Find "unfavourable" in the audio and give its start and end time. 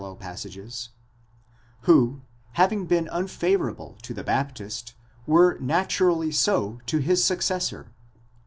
3.11-3.99